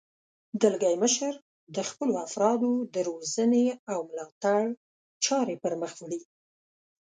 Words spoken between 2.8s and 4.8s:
د روزنې او ملاتړ